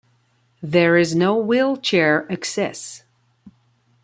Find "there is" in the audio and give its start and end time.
0.63-1.13